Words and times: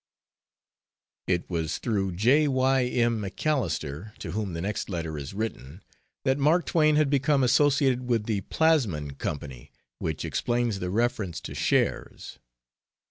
It 1.27 1.47
was 1.47 1.77
through 1.77 2.13
J. 2.13 2.47
Y. 2.47 2.85
M. 2.85 3.21
MacAlister, 3.21 4.15
to 4.17 4.31
whom 4.31 4.53
the 4.53 4.61
next 4.61 4.89
letter 4.89 5.15
is 5.15 5.35
written, 5.35 5.83
that 6.23 6.39
Mark 6.39 6.65
Twain 6.65 6.95
had 6.95 7.07
become 7.11 7.43
associated 7.43 8.09
with 8.09 8.23
the 8.23 8.41
Plasmon 8.41 9.19
Company, 9.19 9.71
which 9.99 10.25
explains 10.25 10.79
the 10.79 10.89
reference 10.89 11.39
to 11.41 11.53
"shares." 11.53 12.39